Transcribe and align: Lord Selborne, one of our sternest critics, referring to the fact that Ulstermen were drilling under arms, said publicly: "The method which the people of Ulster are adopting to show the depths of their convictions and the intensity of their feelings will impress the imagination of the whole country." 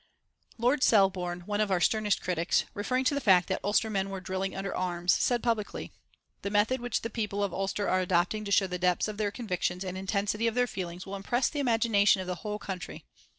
Lord 0.57 0.81
Selborne, 0.81 1.41
one 1.41 1.61
of 1.61 1.69
our 1.69 1.79
sternest 1.79 2.21
critics, 2.23 2.63
referring 2.73 3.03
to 3.05 3.13
the 3.13 3.21
fact 3.21 3.47
that 3.49 3.61
Ulstermen 3.63 4.09
were 4.09 4.19
drilling 4.19 4.55
under 4.55 4.75
arms, 4.75 5.13
said 5.13 5.43
publicly: 5.43 5.91
"The 6.41 6.49
method 6.49 6.81
which 6.81 7.03
the 7.03 7.11
people 7.11 7.43
of 7.43 7.53
Ulster 7.53 7.87
are 7.87 7.99
adopting 8.01 8.43
to 8.45 8.51
show 8.51 8.65
the 8.65 8.79
depths 8.79 9.07
of 9.07 9.17
their 9.17 9.29
convictions 9.29 9.83
and 9.85 9.95
the 9.95 9.99
intensity 9.99 10.47
of 10.47 10.55
their 10.55 10.65
feelings 10.65 11.05
will 11.05 11.15
impress 11.15 11.49
the 11.51 11.59
imagination 11.59 12.19
of 12.19 12.25
the 12.25 12.41
whole 12.41 12.57
country." 12.57 13.05